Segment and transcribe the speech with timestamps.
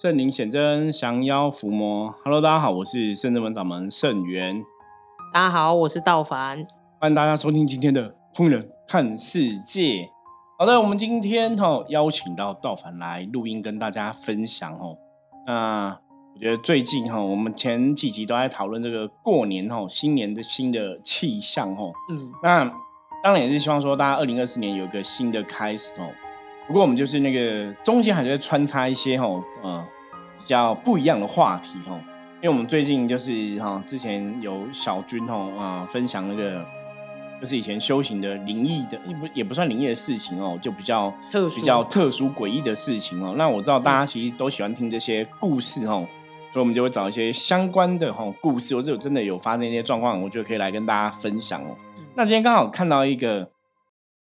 [0.00, 2.14] 圣灵显真，降妖伏魔。
[2.22, 4.64] Hello，大家好，我是圣真门掌门圣元。
[5.34, 6.64] 大家好，我是道凡。
[7.00, 9.80] 欢迎大家收听今天的《通人看世界》。
[10.56, 14.96] 好的，我们今天哈邀请到道凡来录音，跟大家分享哦。
[15.48, 15.98] 那
[16.32, 21.92] 我觉得最近哈，我们前几集都在讨论这个过年哈，新年的新的气象哦。
[22.12, 22.64] 嗯，那
[23.24, 26.08] 当然也是希望说，大家二零二四年有一个新的开始哦。
[26.68, 29.26] 不过我们就是那个中间还是会穿插一些哈
[29.62, 29.84] 呃
[30.38, 31.98] 比较不一样的话题哈，
[32.36, 36.62] 因为我们最近就是哈之前有小军哈啊分享那个
[37.40, 43.34] 就是以前修行的灵异的也不也不算灵异的事情哦，就比较特殊比较特殊诡异的事情哦。
[43.38, 46.06] 那我知道大家其实都喜欢听这些故事哦，
[46.52, 51.74] 所以我们就会找一些相关的哈故事，或者真的有发生一些状况，我觉得可以来跟大家分享哦。
[52.14, 53.50] 那今天刚好看到一个。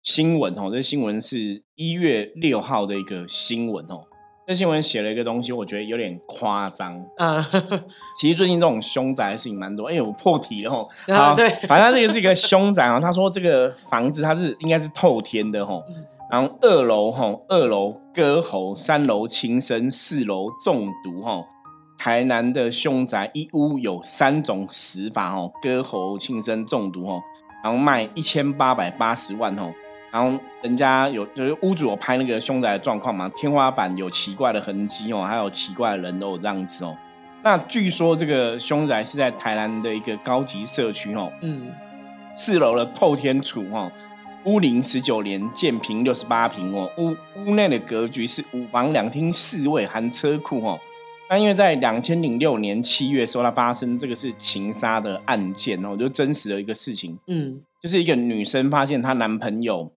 [0.08, 4.00] 新闻哦，这新闻是一月六号的一个新闻哦。
[4.46, 6.98] 这新闻写了一个东西，我觉得有点夸张。
[7.18, 7.44] 嗯，
[8.18, 9.84] 其实最近这种凶宅的事情蛮多。
[9.84, 10.88] 哎，我破题了哦。
[11.14, 12.98] 好，对，反正这个是一个凶宅啊。
[12.98, 15.78] 他说这个房子它是应该是透天的哈，
[16.30, 21.44] 然后二楼哈，二楼割喉，三楼轻生，四楼中毒哈。
[21.98, 27.20] 台南的凶宅一屋有三种死法哈，割喉、轻生、中毒哈，
[27.62, 29.70] 然后卖一千八百八十万哈。
[30.10, 36.96] 然后人家有就是屋主有拍那个凶宅的状况嘛，天花板有奇怪的痕迹哦，还有奇怪的人都有这样子哦。
[37.44, 41.70] 那据说这个凶宅是在台南的一个高级社区哦，嗯，
[42.34, 43.92] 四楼的透天厝哦，
[44.44, 47.14] 屋龄十九年，建平六十八平哦，屋
[47.44, 50.80] 屋内的格局是五房两厅四卫含车库哦。
[51.30, 59.92] 那因为在两千零六年七月时候，它发生这个是情杀的案件哦，就真实的一个事情，嗯，就是一个女生发现她男朋友。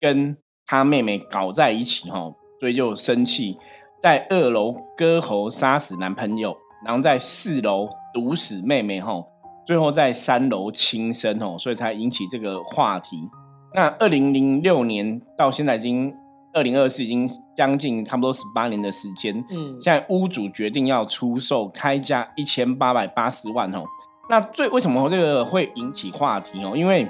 [0.00, 3.58] 跟他妹妹搞在一起哈，所以就生气，
[4.00, 9.22] 在二楼割喉杀死男朋友，然后在四楼毒死妹妹哈，
[9.66, 13.28] 最后在三楼轻生哦，所以才引起这个话题。
[13.74, 16.12] 那二零零六年到现在已经
[16.52, 19.36] 二零二四，已经将近差不多十八年的时间。
[19.50, 23.84] 嗯，现在屋主决定要出售，开价一千八百八十万哦。
[24.28, 26.72] 那最为什么这个会引起话题哦？
[26.76, 27.06] 因为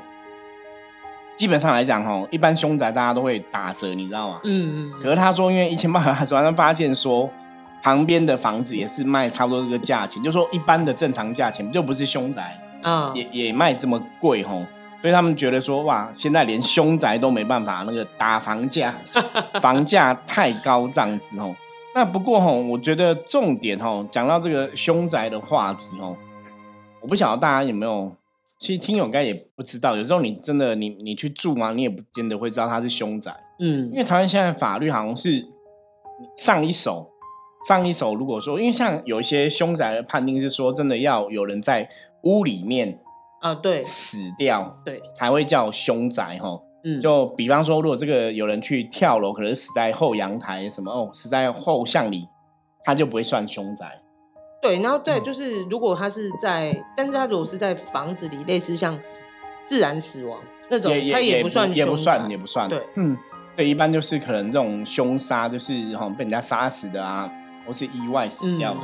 [1.37, 4.41] 基本上来讲，哈，一般凶宅大家都会打折，你知道吗？
[4.45, 5.01] 嗯嗯。
[5.03, 7.29] 可是他说，因为一千八百八十万，他发现说
[7.83, 14.63] 旁边的房子也是卖差不多这个价钱，就说一般的正常价钱，就不是凶宅啊，也也卖这么贵，吼。
[15.01, 18.93] 所以他们觉得说，哇，现在连凶宅都没办法那个打房价，
[19.63, 21.57] 房价太高这样子，吼。
[21.95, 26.15] 那不过，吼，我觉得重点，吼，讲到这个凶宅的话题，吼，
[27.01, 28.15] 我不晓得大家有没有。
[28.60, 33.34] 其实听友应该也不知道，有时候你真的你你去住嘛，你也不见得会知道它是凶宅。
[33.59, 35.43] 嗯，因为台湾现在法律好像是
[36.37, 37.10] 上一手，
[37.66, 41.88] 上一手如果说，因为像有一些凶宅的判定是说，真的要有人在
[42.25, 43.00] 屋里面
[43.41, 46.60] 啊，对，死掉，对，才会叫凶宅哈。
[46.84, 52.28] 嗯，就比方说，如果这个有人去跳楼，可能死在后阳台什么哦，死在后巷里，
[52.84, 54.03] 他就不会算凶宅。
[54.60, 58.98] 对，然后再，就是如果他是在，但是他如果是在房子里，类似像
[59.65, 60.38] 自然死亡
[60.69, 62.69] 那种，他也不算，也不算，也不算。
[62.69, 63.16] 对，嗯，
[63.56, 67.31] 对，一般就是可能这种凶杀，就是哈被人家杀死的啊，
[67.66, 68.81] 或是意外死掉的，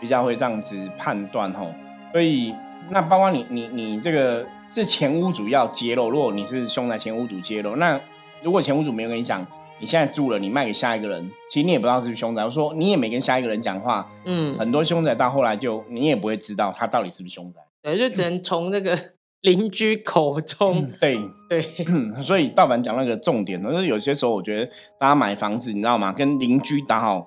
[0.00, 1.66] 比较会这样子判断哈。
[2.12, 2.54] 所以
[2.88, 8.00] 那包括你，你，你这个是前屋主要揭露，如果你是凶宅前屋主揭露，那
[8.42, 9.46] 如果前屋主没有跟你讲。
[9.80, 12.44] 你现在住了，你卖给下一个人，其实你也不知道是不是凶宅。
[12.44, 18.96] 我说你也没跟下一个人讲话，嗯，很多凶宅到后来就你也不会知道他到底是不是凶宅，对，就只能从那个
[19.40, 20.90] 邻居口中。
[21.00, 21.18] 对
[21.48, 21.62] 对，
[22.22, 24.66] 所以道凡讲那个重点，就是有些时候我觉得
[24.98, 26.12] 大家买房子，你知道吗？
[26.12, 27.26] 跟邻居打好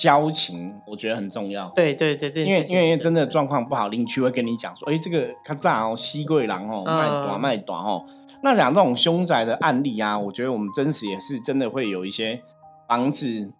[0.00, 1.68] 交情，我觉得很重要。
[1.74, 8.06] 对对对，因为因为真的状况不好，邻居会跟你讲说，哎，这个他炸哦，西贵郎哦，卖短卖短哦。
[8.42, 12.40] 那讲这种凶宅的案例啊，我觉得我们真实也是真的会有一些
[12.88, 13.52] 房子，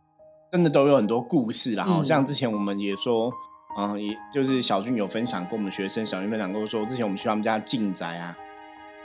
[0.50, 1.84] 真的都有很多故事啦。
[1.84, 3.30] 好像之前我们也说，
[3.76, 8.34] 嗯，也就是小俊有分享过我们学生小俊分享过，说之前我们去他们家进宅啊，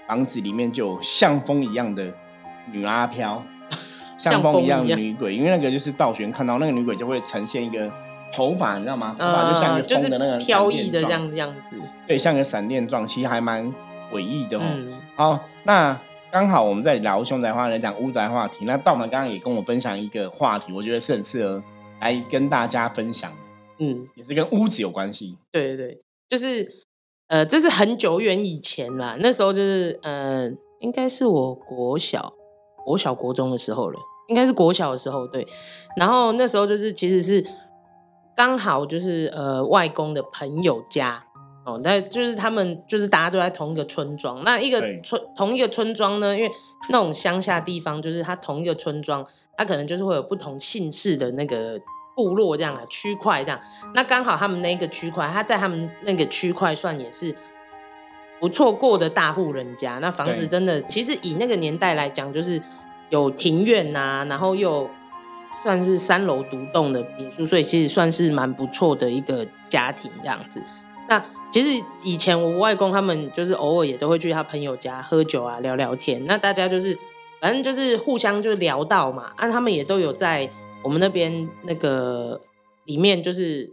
[0.08, 2.14] 房子里面就有像风一样的
[2.72, 3.44] 女阿飘，
[4.18, 7.92] 像风一样的女鬼，因为那个就是道玄看到那个女鬼就会呈现一个
[8.34, 9.16] 头发，你知道吗？
[9.18, 11.78] 头发就像一个风的那个飘逸的这样样子，
[12.08, 13.74] 对，像个闪电状，其实还蛮。
[14.12, 14.62] 诡异的哦，
[15.16, 16.00] 好，那
[16.32, 18.64] 刚好我们在聊凶宅话来讲屋宅话题。
[18.64, 21.62] 那道门刚刚也跟我分享一个话题，我觉得是很适合
[22.00, 23.34] 来跟大家分享。
[23.80, 25.36] 嗯，也是跟屋子有关系。
[25.52, 26.72] 对对对，就是
[27.30, 30.48] 呃，这是很久远以前啦，那时候就是呃，
[30.80, 32.32] 应该是我国小、
[32.86, 35.28] 国小、国中的时候了，应该是国小的时候。
[35.28, 35.46] 对，
[35.98, 37.44] 然后那时候就是其实是
[38.36, 41.26] 刚好就是呃外公的朋友家
[41.66, 46.52] 哦，那就是他们就是大家都在同一个村庄，那一个村同一个村庄呢，因为
[46.90, 49.26] 那种乡下地方，就是它同一个村庄，
[49.58, 51.80] 它可能就是会有不同姓氏的那个
[52.16, 53.60] 部落这样啊区块这样，
[53.96, 57.36] 那刚好他们那个区块，他在他们那个区块算也是
[58.40, 62.62] 不错过的大户人家，那房子真的其实以那个年代来讲，就是
[63.10, 64.90] 有庭院呐，然后又。
[65.64, 70.62] 算是三楼独栋的别墅，所以其实算是蛮不错的一个家庭这样子。
[71.08, 76.26] 那其实以前我外公他们就是偶尔也都会去他朋友家喝酒啊，聊聊天。
[76.26, 77.00] 那大家就是
[77.40, 80.50] 反正就是互相就聊到嘛，啊，他们也都有在
[80.84, 82.42] 我们那边那个
[82.84, 83.72] 里面，就是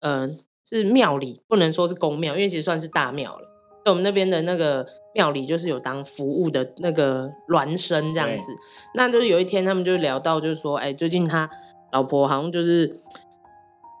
[0.00, 3.49] 嗯，是庙里，不能说是公庙，因为其实算是大庙了。
[3.84, 8.52] 在我们那边的那个庙里，就是有当服务的那个孪生这样子。
[8.94, 11.48] 那就是有一天，他们就聊到，就是说，哎，最近他
[11.90, 13.00] 老婆好像就是，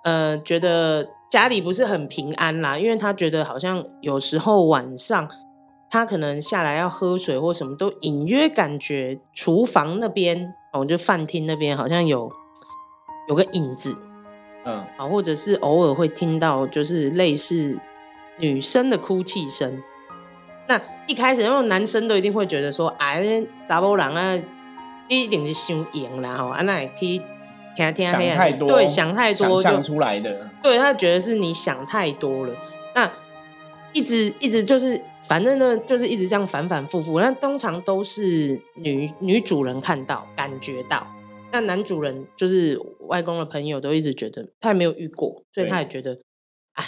[0.04, 5.28] 呃，觉得家里不是很平安啦，因为他觉得好像有时候晚上
[5.90, 12.30] 他可能下来要喝水或什么都隐约感觉厨房那边哦，就饭厅那边好像有
[13.28, 13.96] 有个影子，
[14.64, 17.80] 嗯，啊，或者是偶尔会听到就是类似。
[18.40, 19.82] 女生的哭泣声，
[20.66, 24.38] 那一开始因为男生都一定会觉得说，哎，杂波郎啊，
[25.08, 27.20] 一定是想赢啦，吼，啊，那也可以
[27.76, 32.54] 听听想太多，对，想太多就出来的，对他觉得是你想太多了，
[32.94, 33.10] 那
[33.92, 41.06] 一直一直就是，反正呢，就是一直这样反反复复，那通常都是女女主人看到感觉到，
[41.52, 46.16] 那男主人就是外公的朋友都一直觉得他也没有遇过，所以他也觉得。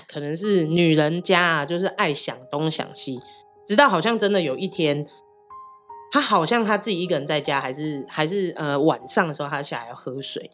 [0.09, 3.21] 可能是女人家啊，就是爱想东想西，
[3.67, 5.07] 直到好像真的有一天，
[6.11, 10.51] 她好像她自己一个人在家，还是还是呃晚上的时候，她下来要喝水，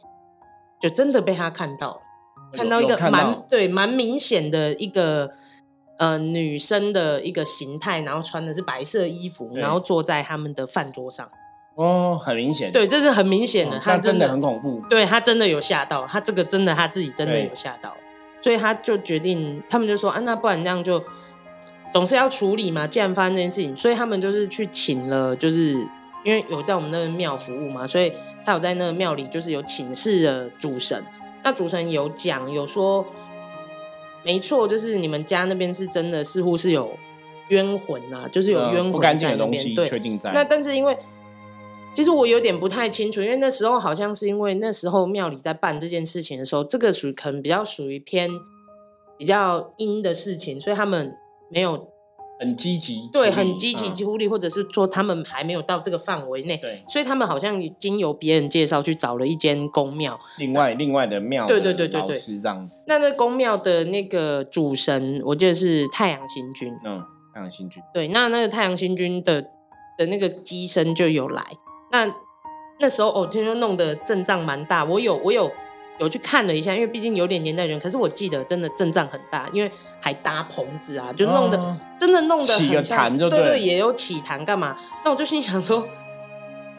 [0.81, 2.00] 就真的被她看到了，
[2.52, 5.31] 看到一个蛮对蛮明显的一个
[5.99, 11.29] 呃女生的一个形态，然后穿的是白色衣服，然后坐在他们的饭桌上。
[11.76, 17.96] 哦，很明显，对，这是很明显的，他真的很恐怖，对他真的有吓到，他这个真的他自己真的有吓到。
[18.40, 21.02] 所以他就决定，他们就说啊，那不然这样就
[21.93, 22.87] 总是要处理嘛。
[22.87, 25.73] 既然发生这件事情，所以他们就是去请了，就是
[26.25, 28.12] 因为有在我们那个庙服务嘛，所以
[28.44, 31.05] 他有在那个庙里就是有请示了主神。
[31.43, 33.05] 那主神有讲有说，
[34.25, 36.96] 没错，就是你们家那边是真的，似乎是有
[37.49, 39.75] 冤魂啊，就是有冤魂在那边。
[39.75, 40.31] 对，确定在。
[40.32, 40.96] 那但是因为。
[41.98, 48.30] 其实我有点不太清楚，因为那时候好像是因为那时候庙里在办这件事情的时候，这个属可能比较属于偏
[49.16, 51.12] 比较阴的事情，所以他们
[51.50, 51.88] 没有
[52.38, 62.76] 很积极，对，很积极处理，或者是说他们还没有到这个范围内，对，所以他们好像经由别人介绍去找了一间公庙，另外另外的庙，对对对对对，是这样子。
[62.86, 67.02] 那那公庙的那个主神，我记得是太阳星君，嗯，
[67.34, 69.42] 太阳星君，对，那那个太阳星君的
[69.98, 71.42] 的那个机身就有来。
[71.90, 72.06] 那
[72.79, 75.50] 那时候哦，听说弄得阵仗蛮大，我有我有
[75.99, 77.79] 有去看了一下，因为毕竟有点年代人。
[77.81, 79.70] 可是我记得真的阵仗很大，因为
[80.00, 82.99] 还搭棚子啊，就弄得真的弄得很像，
[83.31, 84.76] 对对，也有起坛干嘛？
[85.05, 85.87] 那我就心想说，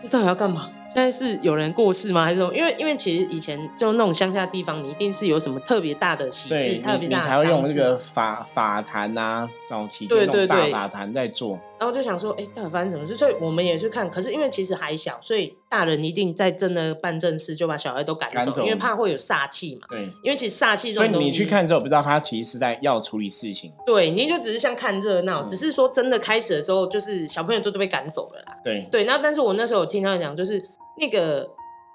[0.01, 0.69] 这到底要干嘛？
[0.93, 2.23] 现在是有人过世吗？
[2.23, 11.59] 还是说，因为因为其实以前就那种乡下地方，你一定是有什么特别大的喜事，特别大的才会用那个法法坛啊，早期对对对大法坛在做。
[11.79, 13.15] 然后就想说，哎，到底发生什么事？
[13.15, 19.87] 所以我们也去看，可是因为其实还小，所以大人一定在真的办正事，就把小孩都赶走，因为怕会有煞气嘛。
[19.89, 23.71] 对，因为其实煞气这种东西，你去看之后不知道他其实是在要处理事情。
[23.85, 28.57] 对，你就只是像看热闹，只是说真的开始的时候，就是小朋友都都被赶走了啦。
[28.61, 30.61] 对对，那但是我那时候有听他讲，就是
[30.99, 31.49] 那个。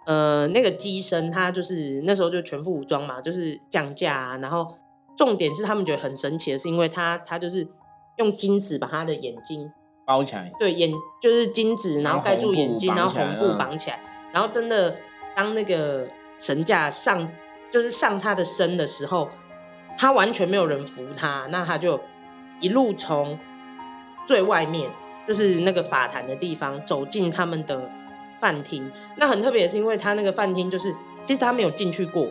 [0.07, 4.37] 呃，那个机身他就是那时候就全副武装嘛，就是降价啊。
[4.37, 4.77] 然后
[5.17, 7.67] 重点是他们觉得很神奇的是，因为他他就是
[8.19, 9.67] 用金子把他的眼睛
[10.05, 10.93] 包起来，对，眼
[11.23, 13.99] 就是金子，然后盖住眼睛，然后红布绑起来。
[14.31, 14.95] 然后真的
[15.35, 16.07] 当那个
[16.37, 17.27] 神架上
[17.73, 19.31] 就是上他的身的时候，
[19.97, 21.99] 他完全没有人扶他，那他就
[22.61, 23.39] 一路从
[24.27, 24.91] 最外面，
[25.27, 27.91] 就是那个法坛的地方走进他们的。
[28.41, 32.29] 饭厅那很特别，是因为他那个饭厅就是其实他没有进去过，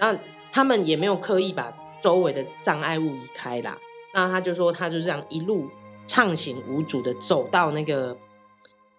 [0.00, 0.16] 那
[0.50, 3.76] 他们也没有刻意把周围的障碍物移开啦。
[4.14, 5.68] 那他就说，他就这样一路
[6.06, 8.16] 畅行无阻的走到那个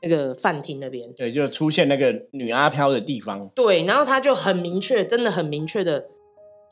[0.01, 3.47] 那个饭厅那边，对，就出现那个女阿飘的地方。
[3.50, 6.05] 对，然后他就很明确，真的很明确的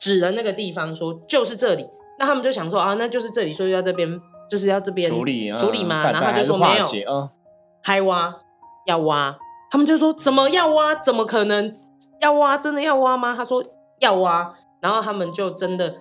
[0.00, 1.86] 指了那个地方，说就是这里。
[2.18, 6.10] 那他们就想说啊，那就是这里，所以要这边就是要这边处理处理吗？
[6.10, 7.30] 然后他就说没有，
[7.82, 8.34] 开挖
[8.86, 9.38] 要挖。
[9.72, 10.94] 他们就说：“怎么要挖？
[10.96, 11.72] 怎么可能
[12.20, 12.58] 要挖？
[12.58, 13.64] 真的要挖吗？”他说
[14.00, 14.46] ：“要挖。”
[14.82, 15.96] 然后他们就真的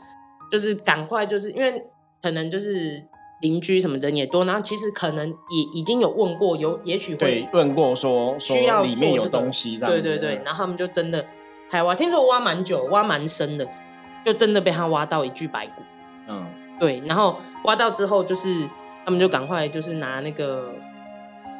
[0.51, 1.81] 就是赶快，就是因为
[2.21, 3.01] 可能就是
[3.41, 11.25] 邻居什么的也多，然后其实可能也已经有问过，有也许会问过说需要里面有东西，对对对，然后他们就真的
[11.69, 13.65] 开挖，听说挖蛮久，挖蛮深的，
[14.25, 15.81] 就真的被他挖到一具白骨。
[16.27, 16.45] 嗯，
[16.77, 18.67] 对，然后挖到之后，就是
[19.05, 20.73] 他们就赶快就是拿那个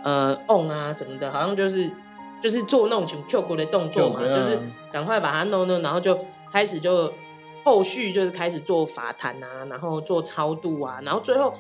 [0.03, 1.89] 呃 on 啊什么的，好像就是
[2.41, 4.60] 就是做那种像 Q 骨的动作嘛，就是
[4.91, 6.17] 赶快把它弄弄，然后就
[6.51, 7.13] 开始就
[7.63, 11.53] 后续就是开始做法坛啊，然后做超度啊，然后最后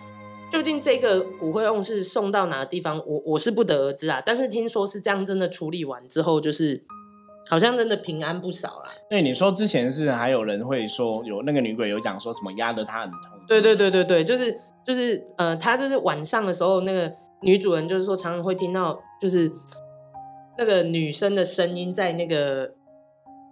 [0.49, 6.83] 究竟这个骨灰瓮是送到哪个地方，我我是不得而知啊，但是听说是这样，真的处理完之后就是。
[7.49, 8.91] 好像真的平安不少啦。
[9.09, 13.19] 对，你说之前是还有人会说有那个女鬼有讲说什么压得她很痛。
[13.47, 14.55] 对对对对对，就是
[14.85, 19.51] 就是呃，她就是晚上的时候，那个女主人就是说常常会听到就是
[20.57, 22.71] 那个女生的声音在那个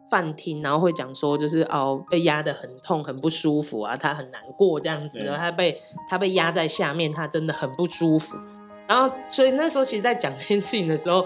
[0.09, 5.79] 饭厅，然后会讲说就是哦被压得很痛很不舒服啊，她很难过这样子，她被
[6.09, 8.37] 她被压在下面，她真的很不舒服。
[8.87, 11.25] 然后所以那时候其实，在讲这件事情的时候。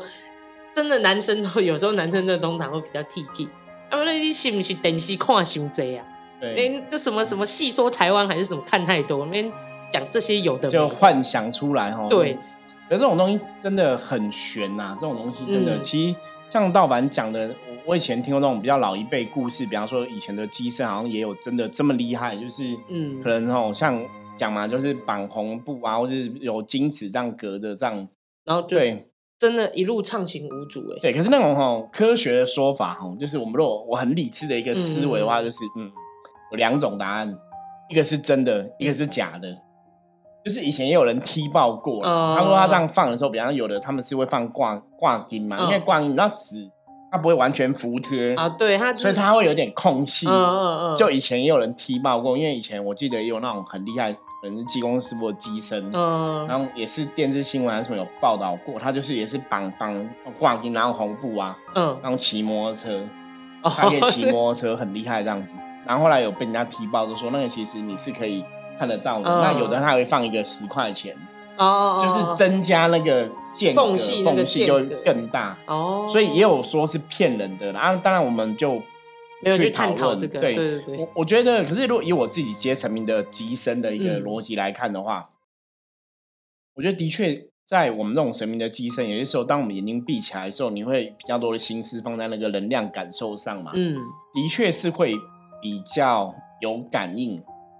[0.75, 3.47] 真的男生都有时候男生的通常会比较 T T，
[3.91, 6.03] 啊不，你是不是电视看伤济啊？
[6.41, 9.43] 对，这什么什么戏说台湾还是什么看太多，那
[9.91, 12.07] 讲这些有的就幻想出来哈。
[12.09, 12.39] 对，
[12.89, 16.15] 可这种东西真的很悬呐，这种东西真的，其实
[16.49, 24.03] 像盗版讲的，我以前听过那种比较老一辈故事，比方说以前的机身好像也有真的这么厉害，就是嗯，可能哦像
[24.37, 28.07] 讲嘛，就是绑红布啊，或是有金子这样隔着这样，
[28.45, 29.09] 然后对。
[29.39, 30.99] 真的，一路畅行无阻哎。
[31.01, 35.91] 对，可是那种吼科学的说法哈，就是我们如果我很理智的一个思维的话，就是嗯，
[36.51, 37.37] 有两种答案，
[37.89, 39.49] 一个是真的，一个是假的。
[40.43, 46.69] 就是以前也有人踢爆过，他说他这样放的时候，比方有的他们是会放挂挂金嘛，因为挂金你知道纸。
[47.11, 50.27] 它不会完全服帖啊，对它，所以它会有点空隙。
[50.27, 50.97] 嗯嗯嗯。
[50.97, 60.09] 就以前也有人踢爆过，因为以前我记得也有那种很厉害，可能是技工师傅的机身，嗯，然后也是电视新闻什么有报道过，他就是也是绑绑
[60.39, 63.03] 挂金，然后红布啊，嗯，然后骑摩托车，
[63.61, 65.55] 他可以骑 摩托车很厉害这样子。
[65.85, 68.43] 然后后来有被人家踢爆，就说那个其实你是可以
[68.77, 69.29] 看得到的。
[69.29, 71.15] 那有的他会放一个十块钱，
[71.57, 73.29] 哦，就是增加那个。
[73.75, 77.95] 缝隙缝隙就更大哦，所以也有说是骗人的啊。
[77.97, 78.81] 当然我们就
[79.43, 80.39] 没有去探讨这个。
[80.39, 85.29] 对对对，我我觉得，可是如果以我自己接神明的机身的一个逻辑来看的话，
[86.73, 93.69] 我觉得的确在我们这种神明的机身，有些时候当我们眼睛闭起来的时候，你会比较多的心思放在那个能量感受上嘛。
[93.75, 93.99] 嗯，
[94.33, 95.13] 的确是会
[95.61, 97.39] 比较有感应。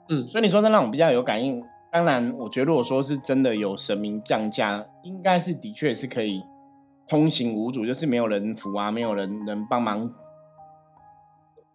[0.09, 1.63] 嗯，所以你说这让我比较有感应。
[1.91, 6.43] 当然，我觉得如果说是真的有神明降价，应该是的确是可以
[7.07, 10.09] 通行无阻，就是没有人扶啊，没有人能帮忙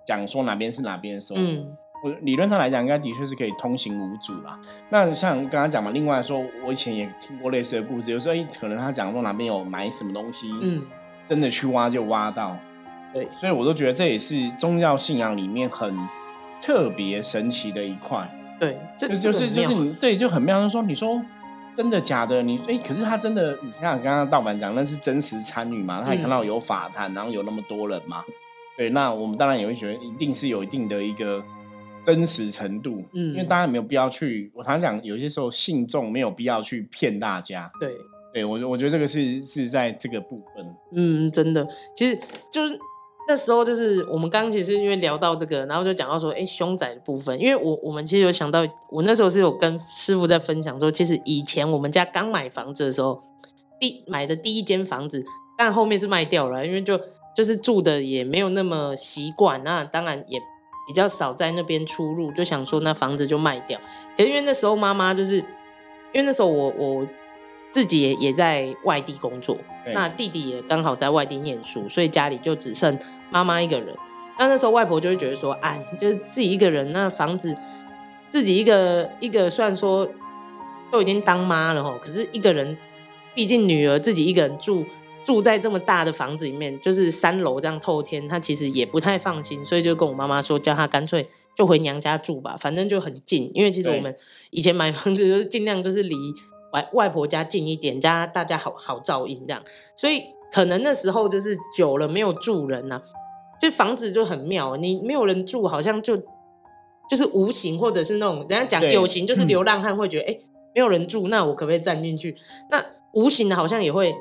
[0.04, 1.68] 讲说哪边是哪边的时候，嗯，
[2.02, 4.58] 我理论上来讲，应该的确是可以通行无阻啦。
[4.90, 10.84] 那像刚刚讲嘛，另外说，我以前也听过类似的故事，有时候可能他讲说哪边有埋什么东西，嗯，
[11.28, 12.56] 真的去挖就挖到，
[13.14, 15.96] 对，所以我都觉得这也是宗教信仰里面很
[16.60, 18.28] 特别神奇的一块。
[18.60, 21.22] 对，就就是就是你对就很妙，就说你说
[21.76, 22.42] 真的假的？
[22.42, 26.02] 你哎，可是他真的，你看刚刚盗版讲那是真实参与嘛？
[26.04, 28.24] 他也看到有法坛，然后有那么多人嘛？
[28.76, 31.40] 对，那我们当然也会觉得一定是有一定的一个
[32.04, 37.70] 真实程度，嗯，因为大家没有必要去，我常常讲，有些时候信众没有必要去骗大家。
[37.78, 37.94] 对，
[38.32, 42.18] 对我我觉得这个是是在这个部分，嗯，真的，其实
[42.50, 42.76] 就是。
[43.28, 53.22] 那时候就是我们刚其实因为聊到这个，然后就讲到说，哎，凶宅的部分，因为我我们其实有想到，我那时候是有跟师傅在分享说，其实以前我们家刚买房子的时候，
[53.78, 55.22] 第买的第一间房子，
[55.58, 56.98] 但后面是卖掉了，因为就
[57.36, 60.40] 就是住的也没有那么习惯，那当然也
[60.86, 63.78] 比较少在那边出入，就想说那房子就卖掉。
[64.16, 67.06] 可是因为那时候妈妈就是，因为那时候我我。
[67.70, 69.54] 自己也也在外地工作，
[69.92, 72.98] 那弟弟也刚好在外地念书，所以家里就只剩
[73.30, 73.94] 妈妈一个人。
[74.38, 77.56] 那那时候外婆就会觉得说，哎，就是自己一个人，那房子
[78.28, 80.08] 自己一个一个，虽然说
[80.90, 82.76] 都已经当妈了吼，可是一个人，
[83.34, 84.84] 毕竟女儿自己一个人住
[85.24, 93.50] 住在这么大的房子里面，就是三楼这样透天，她其实也不太放心，所以就跟我妈妈说，叫她干脆就回娘家住吧，反正就很近。
[93.54, 94.14] 因为其实我们
[94.50, 96.16] 以前买房子就是尽量就是离。
[96.70, 99.62] 外外婆家近一点，家大家好好照应这样，
[99.96, 103.00] 所以可能那时候就是久了没有住人呐，
[103.60, 106.16] 就房子就很妙，你没有人住，好像就
[107.10, 110.38] 就是无形或者是那种人家讲有形，就是流浪汉会觉得哎
[110.74, 112.36] 没有人住，那我可不可以站进去？
[112.70, 114.14] 那无形的好像也会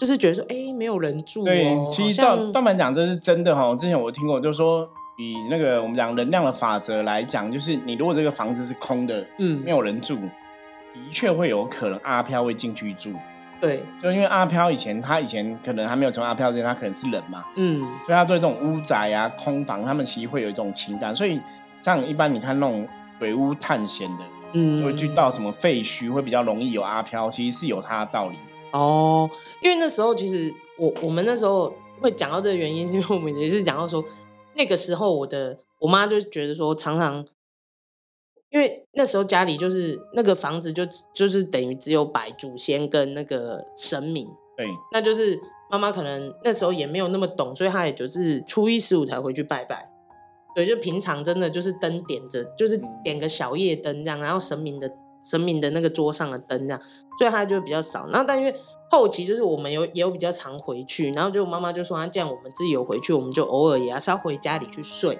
[0.00, 13.10] 就是觉得说哎没有人住，对，其实倒倒蛮讲这是真的哈，之前我听过就是说以那个我们讲能量的法则来讲，就是你如果这个房子是空的，嗯，没有人住，的确会有可能阿飘会进去住。
[13.64, 21.14] 对，就因为阿飘以前他以前可能还没有成为阿飘之前，他可能是人嘛，嗯，所以他对这种屋宅啊、空房，他们其实会有一种情感。
[21.14, 21.40] 所以
[21.82, 22.86] 像一般你看那种
[23.18, 28.36] 鬼屋探险的，嗯，会去到什么废墟，会比较容易有阿飘，其实是有它的道理。
[28.72, 29.28] 哦，
[29.62, 34.04] 因为那时候其实我我们那时候会讲到这个原因，是因为我们也是讲到说。
[34.56, 37.26] 那个时候，我的我妈就觉得说，常常
[38.54, 44.28] 因为那时候家里就是那个房子，就就是等于只有摆祖先跟那个神明。
[44.56, 45.36] 对，那就是
[45.68, 49.90] 妈妈可能那时候也没有那么懂，所以她也就是初一十五才回去拜拜。
[50.54, 54.88] 对，就平常真的就是灯点着，就是点个小夜灯这样，然后神明的
[55.28, 56.80] 神明的那个桌上的灯这样，
[57.18, 58.06] 所以她就比较少。
[58.06, 58.54] 然后但因为
[58.88, 65.18] 后期就是我们有也有比较常回去，然后就妈妈就说，这样我们自己有回去，我们就偶尔也是要回家里去睡，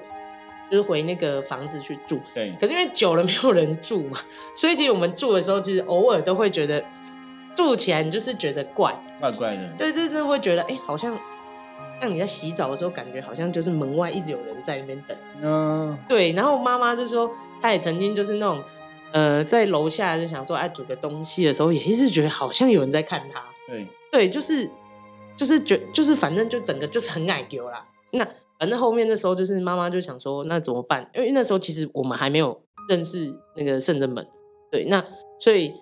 [0.70, 2.20] 就是回那个房子去住。
[2.34, 2.52] 对。
[2.60, 4.18] 可是因为久了没有人住嘛，
[4.54, 6.84] 所以其实我们住的时候，其实偶尔都会觉得
[7.54, 9.72] 住起来你就是觉得怪怪怪的。
[9.78, 11.18] 对，真的会觉得，哎，好像
[12.00, 15.16] 像你在洗澡的时候，感觉好像就是门外一直有人在那边等。
[15.42, 15.96] 嗯。
[16.08, 17.30] 对，然后妈妈就说，
[17.60, 18.62] 她也曾经就是那种，
[19.12, 23.42] 呃，在楼下就想说，哎，煮个东西的时候，也一直觉得好像有人在看她。
[23.66, 24.68] 对对，就是
[25.36, 27.86] 就是觉就是反正就整个就是很矮丢啦。
[28.10, 28.26] 那
[28.58, 31.08] 反正后面那时候就是妈妈就想说，那怎么办？
[31.14, 34.26] 因为那时候其实我们还没有认识那个圣人门，
[34.70, 35.04] 对，那
[35.38, 35.72] 所以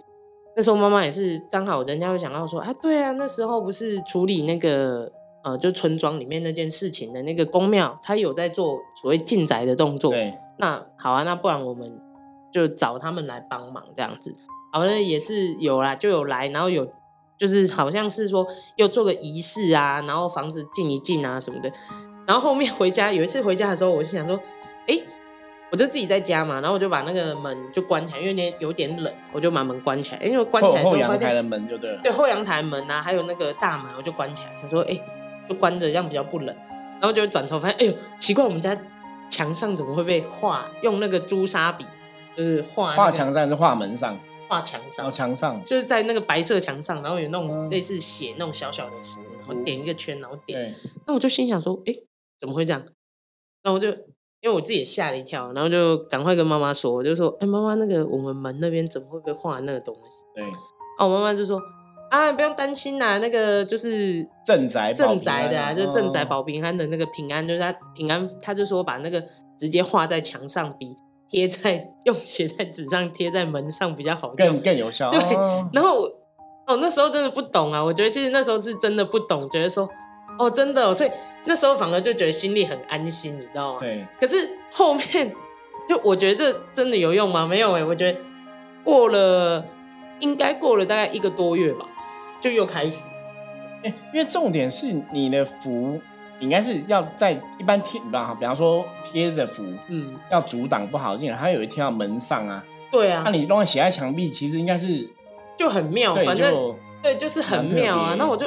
[0.57, 5.11] 那时候妈妈也是刚好人家会想到说，啊，对啊，那时候不是处理那个
[5.45, 10.11] 呃，就村庄里面那件事情的那个公庙，他有在做所谓进宅的动作。
[10.13, 12.01] 对，那好啊，那不然我们
[12.53, 14.35] 就找他们来帮忙这样子。
[14.73, 16.89] 好像也是有啦，就有来，然后有。
[17.39, 21.69] 就是好像是说又做个仪式啊，然后房子静一静啊什么的，
[22.27, 24.39] 然后后面回家有一次回家的时候，我就想说，
[24.87, 25.01] 哎，
[25.71, 34.99] 我就自己在家嘛，然后我就把那个门就关起来，因为那有点冷，我就把门关起来，因为关起来后阳台的门就对了，对后阳台门啊，还有那个大门，我就关起来，想说，哎，
[35.49, 36.55] 就关着这样比较不冷，
[37.01, 38.77] 然后就转头发现，哎呦，奇怪，我们家
[39.29, 41.85] 墙上怎么会被画用那个朱砂笔，
[42.37, 44.19] 就是画画墙上是画门上。
[44.49, 50.75] 画墙上，哦墙上就是在那个白色墙上，然后有那种类似写那种小小的符，然后点一个圈，然后点。
[51.07, 51.95] 那我就心想说，哎，
[52.43, 52.83] 怎么会这样？
[53.63, 53.89] 然后我就
[54.41, 60.25] 因为我自己也吓了一跳，然后就赶快跟妈妈说，我就说，哎，妈妈，那个我们门那边怎么会被画那个东西？
[60.35, 60.45] 对。
[60.99, 61.63] 哦，我妈妈就说，
[62.11, 69.23] 啊，不用担心啦，那个就是镇宅镇宅的，啊，就是镇宅保平安的那个平安，就是他平安，他就说把那个
[69.57, 70.97] 直接画在墙上比。
[71.29, 75.11] 贴在用写在纸上，贴在门上比较好，更更有效。
[75.11, 75.19] 对，
[75.73, 76.03] 然后
[76.67, 79.89] 哦，那时候真的不懂啊，我觉得其实那时候是真的不懂，觉得说
[80.39, 81.11] 哦，真的，所以
[81.45, 83.81] 那时候反而就觉得心里很安心，你知道吗？
[83.81, 84.07] 对。
[84.19, 85.33] 可是后面
[85.89, 87.47] 就我觉得这真的有用吗？
[87.49, 88.19] 没有哎，我觉得
[88.85, 89.65] 过了
[90.21, 91.87] 应该过了大概一个多月吧，
[92.41, 93.09] 就又开始。
[93.83, 96.01] 哎，因为重点是你的符。
[96.41, 102.65] 应该是要在一般贴，比方比方说贴着符，嗯，要阻挡不好进来，它有一贴到门上啊。
[102.91, 105.09] 对啊，那你弄写在墙壁，其实应该是
[105.57, 108.17] 就很妙，反正对，就是很妙啊。
[108.19, 108.45] 那我就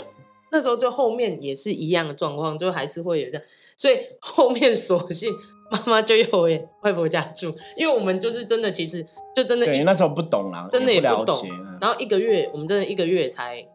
[0.55, 3.43] 那时候就后面也是一样的状况，就还是会有这样，
[3.75, 5.33] 所以后面索性
[5.69, 11.35] 妈妈就又回外婆家住，因为我们就是真的，其实就真的，对，那时候不懂啦，真的也不懂。
[11.81, 13.67] 然后一个月，我们真的一个月才。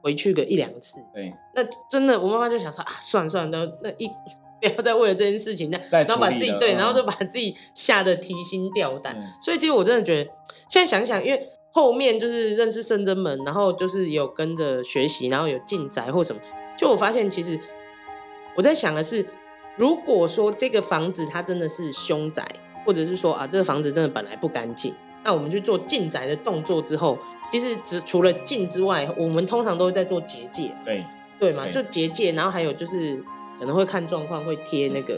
[0.00, 4.06] 回去个一两次，对，那真的，我妈妈就想说啊，算了算了，那一
[4.62, 9.20] 不要再为了这件事情，那然后把自己对，然后就把自己吓得提心吊胆。
[9.42, 10.30] 所以其实我真的觉得，
[10.70, 16.40] 现在想想，因为后面就是认识圣真门，然后就是有跟着学习，然后有进宅或什么，
[16.76, 17.58] 就我发现其实
[18.56, 19.24] 我在想的是，
[19.76, 22.46] 如果说这个房子它真的是凶宅，
[22.84, 27.18] 或者是说啊，这个房子真的本来不干净，那我们去做进宅的动作之后。
[27.50, 30.70] 其实只除了进之外，我们通常都在做结界。
[30.84, 31.02] 对
[31.40, 33.16] 对嘛，就结界，然后还有就是
[33.58, 35.14] 可能会看状况，会贴那个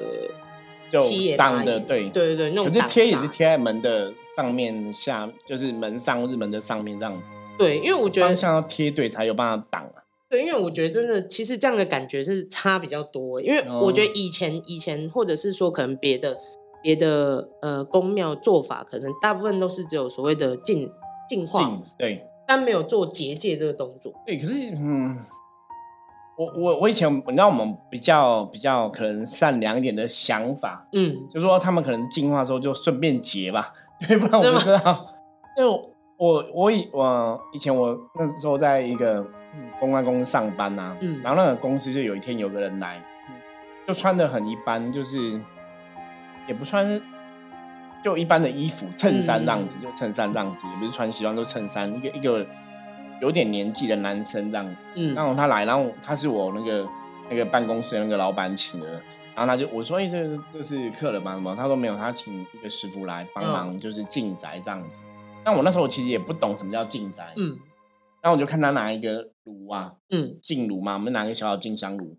[0.99, 2.67] 七挡的，对对对对，那种。
[2.67, 7.31] 可是贴也是贴在门的上面下，就是门上或者门的上面这样子。
[7.59, 10.03] 对，因为我觉得方向要贴对才有办法挡啊。
[10.29, 13.41] 对，因为我觉得真的，其实这样的感觉是差比较多。
[13.41, 16.37] 因为我觉得以前以前或者是说可能别的
[16.83, 20.91] 别的呃宫庙做法，可能大部分都是只有所谓的进。
[21.29, 24.13] 进化对，但没有做结界这个动作。
[24.27, 25.17] 对，可是嗯，
[26.41, 33.75] 我我我以前你知道我们比较比较可能善良一点的想法，嗯，就说他们可能进化的时候就顺便结吧，
[34.09, 35.07] 对，不然我不知道。
[35.59, 35.71] 因为
[36.17, 39.23] 我我以我以前我那时候在一个
[39.79, 43.03] 公关公司上班呐，嗯，然后那个公司就有一天有个人来，
[43.87, 45.39] 就穿的很一般，就是
[46.49, 46.99] 也不穿，
[48.03, 51.95] 就一般的衣服，衬衫这样子，就衬衫这样子，也不是穿西装，就衬衫。
[51.95, 52.47] 一个一个
[53.21, 56.89] 有点年纪的男生这样，嗯，然后他来，然后他是我那个
[57.29, 58.91] 那个办公室的那个老板请的，
[59.35, 61.35] 然后他就我说，哎，这这是客人吗？
[61.35, 61.55] 什么？
[61.55, 65.03] 他说没有，他请一个师傅来帮忙，就是进宅这样子。
[65.45, 67.59] 但我那时候其实也不懂什么叫进宅，嗯，
[68.21, 72.17] 然后我就看他拿一个炉啊，嗯，进炉嘛，我们拿一个小小进香炉。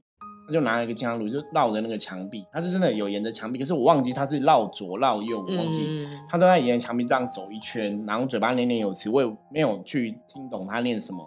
[0.52, 11.20] 就拿了一个香炉，就绕着那个墙壁，他是真的有沿着墙壁，可是我忘记他是绕左绕右，我忘记他都在沿着墙壁这样走一圈，然后嘴巴念念有词，我也没有去听懂他念什么，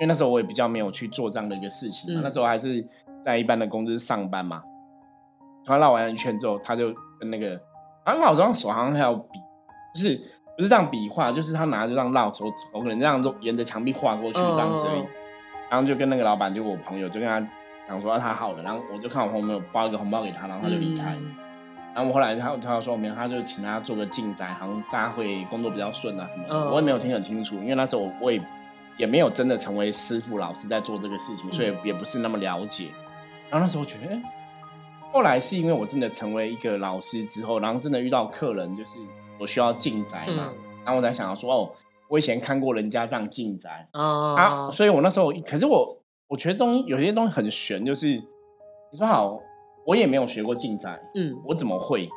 [0.00, 2.84] 为那时候我也比较没有去做这样的一个事情，那时候还是
[3.22, 4.62] 在一般的公司上班嘛。
[5.64, 7.60] 他绕完一圈之后，他就跟那个，
[8.04, 9.38] 他好像手好像还要比，
[9.94, 10.16] 就是
[10.56, 14.86] 不是这样比划，就是他拿着这样绕走，我可能这样就沿着墙壁画过去这样子，
[15.68, 17.46] 然后就跟那个老板，就我朋友，就跟他。
[17.88, 21.16] 想说他好了，然后我就看我朋友有包一个红包给他，然后他就离开。
[21.94, 26.46] 然后我后来他他说没有，他就请他做个进宅，好像大家会工作比较顺啊什么。
[26.48, 26.70] 的。
[26.70, 28.42] 我也没有听很清楚，因为那时候我也
[28.98, 32.88] 也没有真的成为师傅老师在做这个事情，所以也不是那么了解。
[33.48, 34.18] 然后那时候觉得，
[35.12, 38.98] 后来是因为我真的成为一个老师之后，然后真的遇到客人，就是
[39.38, 40.52] 我需要进宅嘛，
[40.84, 41.70] 然后我才想要说哦，
[42.08, 45.96] 我以前看过人家这样进宅啊，所以我那时候可是我。
[46.28, 49.38] 我觉得东西有些东西很玄，就是你说好，
[49.86, 52.08] 我也没有学过进宅，嗯，我怎么会？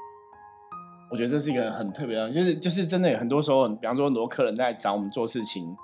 [1.11, 5.75] 我觉得这是一个很特别的，就是就是真的，很多时候，比方说很多客人在找我们做事情，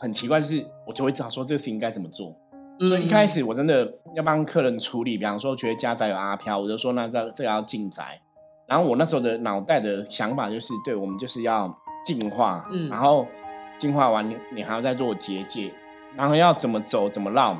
[0.00, 2.34] 很奇怪，是我就会知道说这个事情该怎么做。
[2.80, 8.20] 所以一开始我真的要帮客人处理，比方说觉得家宅有阿飘，我就说那这这个要进宅。
[8.66, 13.26] 然后我那时候的脑袋的想法就是，对我们就是要净化，嗯，然后
[13.78, 15.72] 净化完你你还要再做结界。
[16.16, 17.56] 然后要怎么走怎么绕，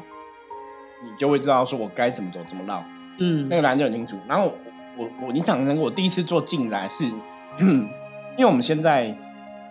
[1.02, 2.84] 你就会知道说我该怎么走怎么绕。
[3.18, 4.16] 嗯，那个答案就很清楚。
[4.26, 4.52] 然后
[4.96, 7.04] 我我你讲成我第一次做进来是，
[7.60, 9.06] 因为我们现在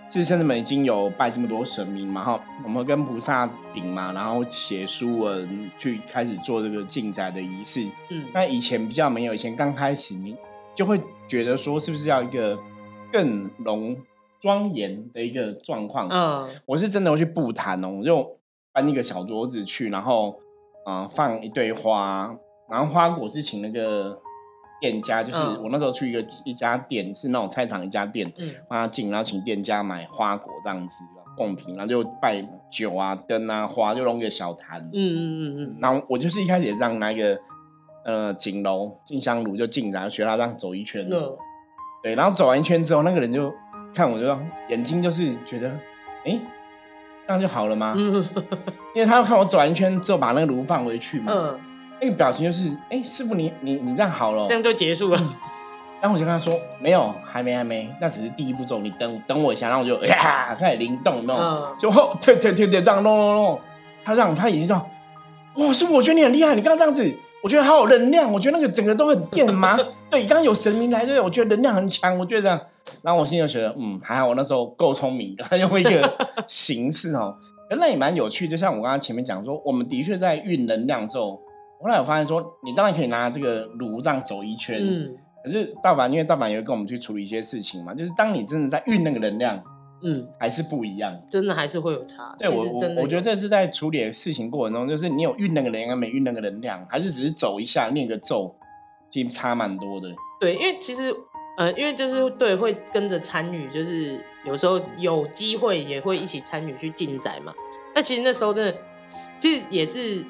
[0.08, 7.88] 其实甚至们已经有拜这么多神明嘛，哈，我们跟菩萨顶嘛，然后写书文去开始做这个进宅的仪式。
[8.10, 10.36] 嗯，那以前比较没有，以前刚开始你
[10.76, 12.58] 就会觉得说是不是要一个
[13.12, 13.98] 更隆
[14.40, 16.08] 庄严的一个状况？
[16.10, 18.32] 嗯，我是真的会去布坛哦，就。
[18.74, 20.36] 搬一个小桌子去，然后，
[20.86, 22.36] 嗯，放一堆花，
[22.70, 24.18] 然后花果是请那个
[24.80, 31.04] 店家，就是我那时候去一个一家店，是那种菜场一家店，嗯，帮他进，然后请店家买花果这样子
[31.36, 37.38] 贡品，然后就拜酒啊、灯啊、花，就弄一个小坛，嗯嗯嗯嗯，然后我就是一开始也这样拿一个
[38.06, 41.06] 呃锦楼进香炉就进，然后学他这样走一圈，
[42.02, 43.52] 对，然后走完一圈之后，那个人就
[43.94, 44.26] 看我，就
[44.70, 45.70] 眼睛就是觉得，
[46.26, 46.40] 哎。
[47.32, 47.94] 这样就好了吗？
[48.94, 51.32] 因为他要看我走完一圈之后把那个炉放回去嘛。
[51.34, 51.60] 嗯，
[52.02, 55.18] 那个表情就是，哎，师傅你你你这样好了，这样就结束了。
[56.02, 59.70] 然后我就跟他说，没有，还没还没，那只是第一步骤，你等等我一下。
[59.70, 61.38] 然后我就呀 开始灵动，弄，
[61.80, 63.60] 就后对对对对这样弄弄弄。
[64.04, 64.86] 他这样他已经说，
[65.56, 69.76] 哇，师傅我觉得你很厉害，你刚刚这样子，我觉得好有能量，我觉得那个整个都很电麻。
[70.12, 72.60] 对，刚刚有神明来，对，我觉得能量很强，我觉得这样。
[73.02, 76.14] 然后我心里就觉得，嗯，还好我那时候够聪明， 用一个
[76.48, 77.36] 形式哦，
[77.78, 78.48] 那也蛮有趣。
[78.48, 81.42] 就像我刚刚前面讲说，我们的确在运能量的时候，
[81.82, 89.60] 后来我发现说，你当然可以拿这个炉这样走一圈，嗯，可是大凡因为大凡也会跟我们去处理一些事情嘛，就是当你真的在运那个能量，
[90.04, 92.36] 嗯，还是不一样，真的还是会有差。
[92.40, 98.56] 对我我我觉得这是在处理事情过程中，就是你有运那个能量，没运那个能量，还是只是走一下念个咒，
[99.10, 100.08] 其实差蛮多的。
[100.40, 101.16] 对，因为其实。
[101.58, 107.54] 呃，因为就是对，会跟着参与，就是有时候有机会也会一起参与去进宅嘛。
[107.94, 108.76] 那其实那时候真的，
[109.38, 110.26] 其实也是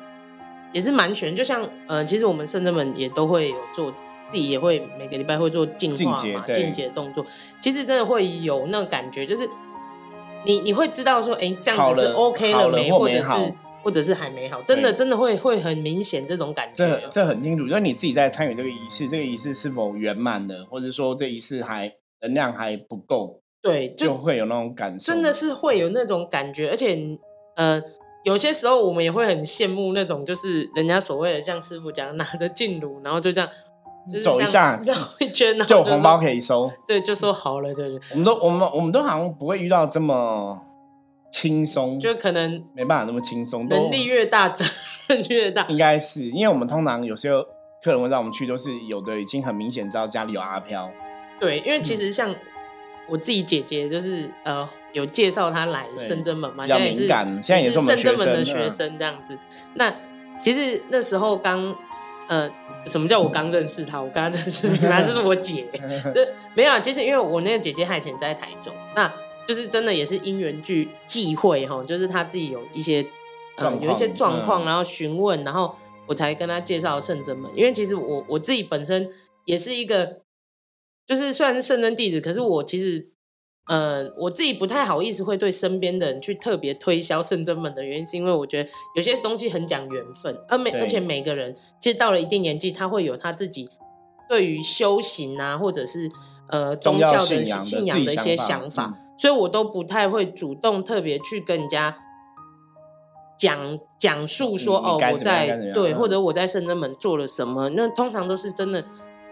[0.73, 1.33] 也是蛮全。
[1.33, 3.93] 就像呃，其实我们圣者们也都会有做，
[4.31, 7.25] 自己也会每个礼拜会做净化嘛、净洁动作。
[7.61, 9.47] 其实真的会有那个感觉，就是
[10.45, 13.53] 你你会知道说，哎，这样子是 OK 了没，或者是。
[13.83, 16.85] 或者是还没好，真的真的会会很明显这种感觉。
[16.85, 21.91] 这这很清楚，就是你自己在参与这个仪式，这个仪式是否圆满的，或者说这仪式还
[22.21, 25.11] 能量还不够，对，就会有那种感受。
[25.11, 26.95] 真的是会有那种感觉，而且
[27.55, 27.81] 呃，
[28.23, 33.49] 有些时候我们也会很羡慕那种，就是人家所谓的像师傅讲，拿着进炉，然后就这样
[34.23, 36.71] 走一下绕一圈，就有红包可以收。
[36.87, 37.99] 对，就说好了，对对。
[38.11, 40.61] 我们都我们我们都好像不会遇到这么。
[41.33, 44.65] 轻松就可能没办法那么轻松，能力越大责
[45.07, 45.65] 任越大。
[45.69, 47.41] 应该是因为我们通常有时候
[47.81, 50.91] 客人会让我们去，都是有的已经很明显知道家里有阿飘。
[51.39, 52.35] 对，因为其实像
[53.07, 59.39] 我自己姐姐，就是呃有介绍她来深圳门嘛，现在也是现在也是深圳门的学生这样子。
[59.75, 59.89] 那
[60.41, 61.73] 其实那时候刚
[62.31, 62.49] 呃，
[62.87, 64.01] 什么叫我刚认识他？
[64.01, 65.67] 我刚刚认识 原来这是我姐。
[66.15, 69.13] 这，没有，其实因为我那个姐姐她以前在台中，那
[69.45, 73.05] 就是真的也是因缘聚际会哈，就是她自己有一些
[73.57, 75.75] 呃有一些状况，然后询问，然后
[76.07, 77.51] 我才跟她介绍圣真门。
[77.53, 79.09] 因为其实我我自己本身
[79.43, 80.21] 也是一个，
[81.05, 83.11] 就是虽然是圣真弟子，可是我其实。
[83.67, 93.69] 呃，我自己不太好意思会对身边的人去特别推销圣真门的原因，是因为我觉得有些东西很讲缘分，而每而且每个人其实到了一定年纪，他会有他自己
[94.27, 96.11] 对于修行啊，或者是
[96.49, 101.95] 呃宗教的信仰的一些想法，所以我都不太会主动特别去跟人家
[103.37, 108.83] 讲讲述说哦我在对，或者我在圣真门做了什么，那通常都是真的。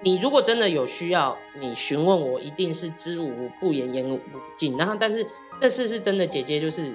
[0.01, 4.77] 你如果真的有需要，你询问我，一定是知无不言，言无不尽。
[4.77, 5.25] 然后，但是
[5.59, 6.93] 那次是真的，姐姐就是，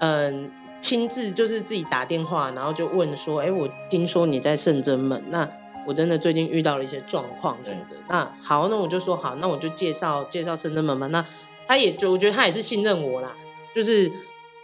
[0.00, 0.50] 嗯，
[0.80, 5.50] 亲自就是自己打电话，然后就问说：“哎，我听说你在圣真门，那
[5.86, 7.96] 我真的最近遇到了一些状况什么的。
[8.08, 11.06] 那好，那我就说好，那我就介绍介绍圣真门嘛。
[11.06, 11.24] 那
[11.66, 13.34] 他也就我觉得他也是信任我啦，
[13.74, 14.12] 就是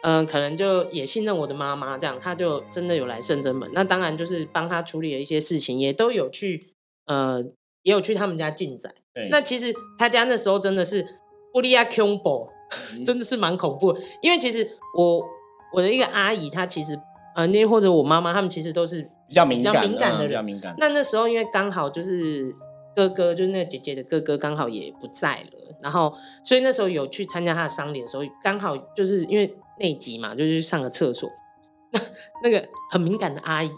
[0.03, 3.71] 嗯，可能就也信任我的妈妈，这样他就真的有来圣真门。
[3.73, 6.67] 那当然就是帮他处理了一些事情，也都有去。
[7.11, 7.43] 呃，
[7.83, 8.89] 也有去他们家进宅。
[9.31, 11.05] 那其实他家那时候真的是
[11.55, 12.49] 乌利亚恐怖，
[13.05, 13.99] 真的是蛮恐怖。
[14.23, 15.27] 因为其实我
[15.73, 16.97] 我的一个阿姨，她其实
[17.35, 20.45] 呃，那或者我妈妈，他们其实都是比较敏感、敏感的人。
[20.45, 20.77] 敏感。
[20.79, 22.55] 那那时候因为刚好就是
[22.95, 25.77] 哥哥，就是那个姐姐的哥哥，刚好也不在了。
[25.83, 31.29] 然后，所以那时候有去参加他的丧礼的时候，刚好就是因为内急嘛，就去上个厕所。
[31.93, 32.01] 那
[32.45, 33.71] 那个很敏感的阿姨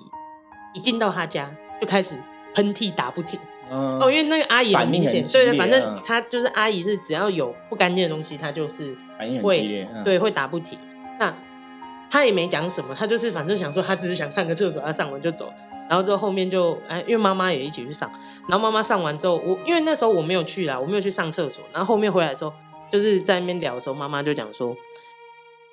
[0.75, 2.23] 一进到他家就开始。
[2.55, 3.39] 喷嚏打不停，
[3.71, 8.97] 哦，因为那个阿姨很明显，对对，反正她就是阿姨是只要有不干净的东西，她就是
[9.43, 10.79] 会对会打不停。
[11.19, 11.35] 那
[12.11, 15.49] 她也没讲什么，她就是反正想说，她只是想上个厕所，她上完就走。
[15.89, 18.11] 然后之后后面就哎，因为妈妈也一起去上，
[18.49, 21.63] 然后妈妈上完之后，我因为那时候我没有去啦，我没有去上厕所。
[21.73, 22.53] 然后后面回来的时候，
[22.91, 24.75] 就是在那边聊的时候，妈妈就讲说，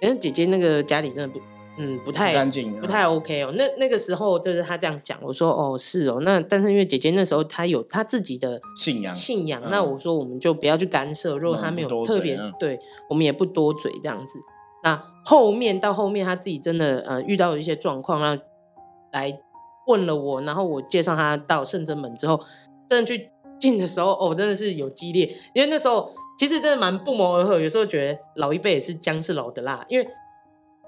[0.01, 1.39] 哎，姐姐那个家里真的不。
[1.81, 3.53] 嗯，不太干净，不太 OK 哦。
[3.55, 6.19] 那那个时候就是他这样讲，我说哦是哦。
[6.23, 9.63] 那但是因为姐姐那时候她有她自己的信仰，信仰。
[9.71, 12.77] 那我说我们就不要去干涉，如果她没有特别对，
[13.09, 14.37] 我们也不多嘴这样子。
[14.83, 18.43] 那后面到后面她自己真的呃遇到一些状况，然后
[19.13, 19.39] 来
[19.87, 22.41] 问了我，然后我介绍她到圣真门之后，
[22.89, 27.57] 真的去进的时候哦，真的是有激烈，因为那时候其实真的蛮不谋而合。
[27.57, 30.05] 有时候觉得老一辈也是姜是老的辣，因为。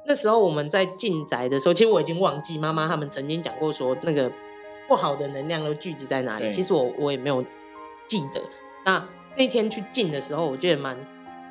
[0.03, 4.29] 那时候我们在进宅的时候，其实我已经忘记妈妈他们曾经讲过说那个
[4.87, 6.51] 不好的能量都聚集在哪里。
[6.51, 7.43] 其实我我也没有
[8.07, 8.41] 记得。
[8.83, 10.97] 那那天去进的时候，我觉得蛮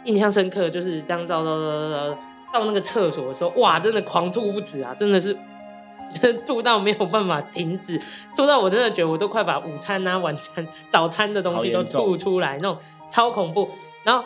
[0.05, 2.19] 印象深刻，就是这样照照照照
[2.53, 4.95] 到那个厕所的时候，哇，真的狂吐不止啊！
[4.99, 5.37] 真的是
[6.45, 8.01] 吐到没有办法停止，
[8.37, 12.77] 吐到我真的觉得我都快把午餐啊、晚餐、早餐的东西都吐出来，那种
[13.11, 13.69] 超恐怖。
[14.03, 14.25] 然后。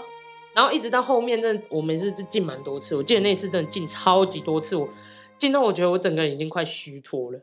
[0.54, 2.94] 然后一直到后面，真的我们是进蛮多次。
[2.94, 4.88] 我记得那次真的进超级多次，我
[5.36, 7.40] 进到我觉得我整个人已经快虚脱了。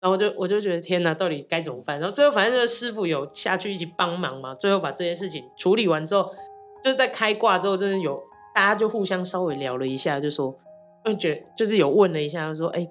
[0.00, 1.98] 然后就我就觉得天哪，到底该怎么办？
[1.98, 4.54] 然后最后反正就是师傅有下去一起帮忙嘛。
[4.54, 6.30] 最后把这件事情处理完之后，
[6.82, 8.22] 就是在开挂之后，真的有
[8.54, 10.54] 大家就互相稍微聊了一下，就说
[11.04, 12.86] 就觉就是有问了一下，就说哎，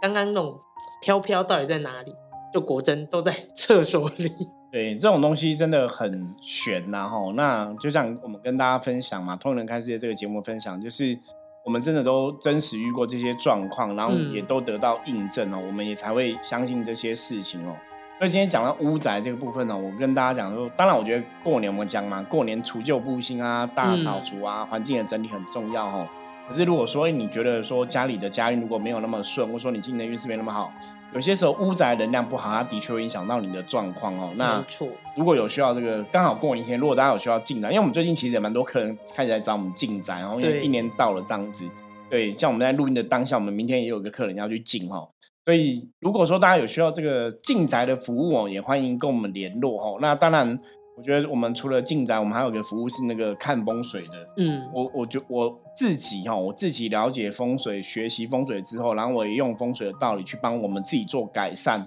[0.00, 0.58] 刚刚那种
[1.02, 2.14] 飘飘到底在哪里？
[2.52, 4.30] 就果真都在 厕所里。
[4.74, 11.16] 对这种东西真的很悬呐吼，那就像我们跟大家分享嘛，《通人看世界》这个节目分享，就是
[11.64, 17.76] 我们真的都真实遇过这些状况，然后也都得到印证哦，我们也才会相信这些事情哦。
[18.18, 26.08] 所以今天讲到屋宅这个部分呢，我跟大家讲说，当然我觉得过年我们讲嘛，过年除旧布新啊，大扫除啊，环境的整体很重要哦。
[26.48, 30.72] 可是如果说你觉得说家里的家运如果没有那么顺，或者说你今年运势没那么好，
[31.14, 34.32] 有些时候屋宅能量不好，它的确会影响到你的状况哦。
[34.36, 41.64] 那错，如果有需要这个刚好过年前，如果大家有需要进宅，因为我们最近其实也蛮多客人开始来找我们进宅，然后因为一年到了这样子，
[42.10, 45.08] 对，像我们在录音的当下，我们明天也有一个客人要去进哈。
[45.44, 49.98] 所以如果说大家有需要这个进宅的服务哦，也欢迎跟我们联络哦。
[50.00, 50.58] 那当然。
[50.96, 54.28] 我觉得我们除了进展，我们还有个服务是那个看风水的。
[54.36, 61.86] 嗯，我我觉我自己哈，我自己了解风水、学习风水之后，然后我也用风水的道理去帮我们自己做改善。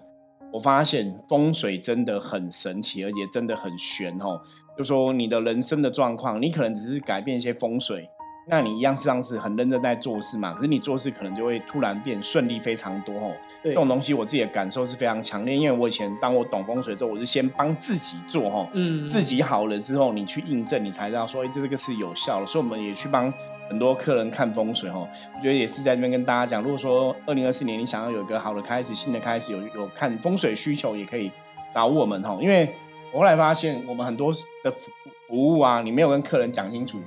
[0.52, 4.41] 我发现风水真的很神奇，而且真的很玄哦。
[4.78, 8.10] 就说你的人生的状况，你可能只是改变一些风水，
[8.50, 13.36] 那你一样实际上是很认真在做事嘛，可是你做事可能就会突然变顺利非常多哦。
[13.62, 22.46] 这种东西我自己的感受是非常强烈，因为我以前当我懂风水之后，我是先帮自己做哈，嗯，自己好了之后，你去印证，你才知道说，哎，这这个是有效的。
[22.46, 23.32] 所以我们也去帮
[23.70, 25.00] 很多客人看风水哈，
[25.36, 31.30] 我觉得也是在这边跟大家讲，如果说二零二四年你想要有一个好的开始，新的开始，有有看风水需求，也可以
[31.74, 32.74] 找我们哈，因为
[33.12, 34.32] 我后来发现我们很多
[34.64, 34.90] 的服
[35.28, 36.98] 服务啊，你没有跟客人讲清楚。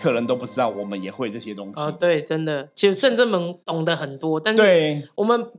[0.00, 1.80] 客人都不知道，我们也会这些东西。
[1.80, 5.50] 哦，对，真的，其实甚至们懂得很多，但是我们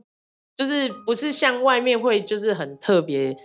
[0.56, 3.36] 就是不是像外面会就是很特别，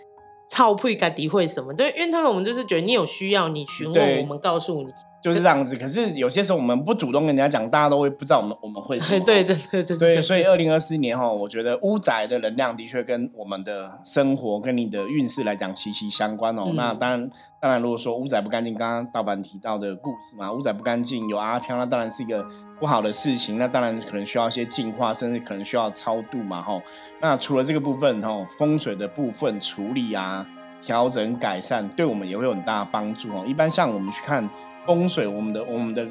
[0.50, 1.74] 操配该诋会什么？
[1.74, 4.92] 对，因为他们我们就是觉得你有需要，你询问我们，告诉你。
[5.24, 9.24] 就是这样子，可是有些时候我们不主动跟人家讲，大家都会不知道我们我们会 什么。
[9.26, 10.22] 对对对对对。
[10.22, 16.74] 所以二零二四年哈，我觉得屋宅的能量的确跟我们的生活跟你的运势来讲息息相关哦。
[16.76, 17.32] 那当然
[17.62, 22.46] 当然，如果说屋宅不干净，刚刚道板提到的故事嘛，屋宅不干净有阿飘，那当然是一个
[22.78, 23.58] 不好的事情。
[23.58, 26.78] 那当然可能需要一些净化，甚至可能需要超度嘛哈。
[27.22, 30.46] 那除了这个部分哈，风水的部分处理啊、
[30.82, 33.46] 调整、改善，对我们也会有很大的帮助哦。
[33.48, 34.50] 一般像我们去看。
[34.86, 36.06] 风水，我们的我们的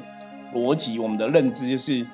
[0.53, 2.05] 逻辑，我们的认知就是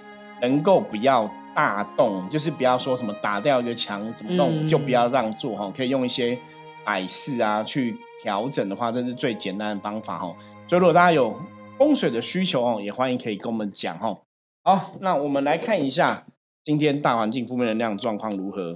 [0.41, 5.71] 能够不要大动，就是不要说什么打掉一个墙怎么弄，就不要让做哈。
[5.75, 6.37] 可以用一些
[6.85, 10.33] 摆饰啊去调整的话，这是最简单的方法哈。
[10.67, 11.39] 所以如果大家有
[11.77, 14.17] 风水的需求哦，也欢迎可以跟我们讲哈。
[14.63, 16.25] 好，那我们来看一下
[16.63, 18.75] 今天大环境负面能量状况如何，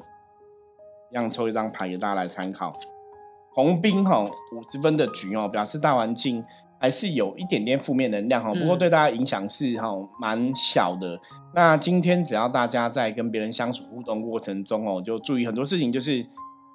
[1.11, 2.73] 让抽一张牌给大家来参考。
[3.53, 6.43] 红兵哈五十分的局哦，表示大环境。
[6.83, 9.87] 还是有一点点负面能量哈，不过对大家影响是哈
[10.19, 11.17] 蛮小的。
[11.55, 16.25] 那今天只要大家在跟别人相处互动过程中哦，就注意很多事情，就是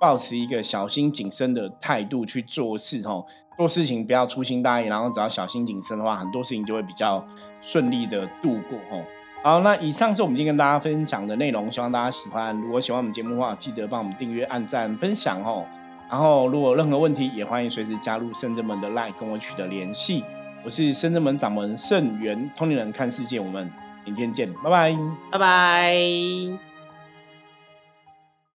[0.01, 3.23] 保持一个小心谨慎的态度去做事哦。
[3.59, 7.23] 做事情不要粗心大意，然后只要小心谨慎的话，很多事情就会比较
[7.61, 9.05] 顺利的度过哦。
[9.43, 12.57] 好，那以上是我们今天跟大家分享的内容，希望大家喜欢。
[12.59, 15.67] 如果喜欢我们节目的话，记得帮我们订阅、按赞、分享哦。
[16.11, 20.25] 然后，如果任何问题，也欢迎随时加入圣真门的 LINE 跟我取得联系。
[20.65, 23.71] 我是圣真门掌门圣元通灵人看世界，我们
[24.05, 24.97] 明天见，拜拜，
[25.31, 26.68] 拜拜。